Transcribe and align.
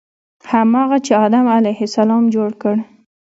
هماغه 0.51 0.97
چې 1.05 1.11
آدم 1.25 1.45
علیه 1.57 1.79
السلام 1.87 2.23
جوړ 2.35 2.49
کړ. 2.61 2.75